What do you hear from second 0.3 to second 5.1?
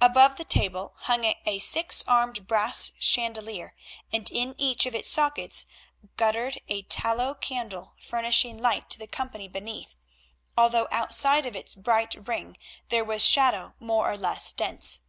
the table hung a six armed brass chandelier, and in each of its